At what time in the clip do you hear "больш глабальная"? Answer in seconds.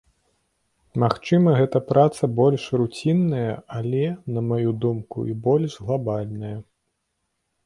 5.45-6.57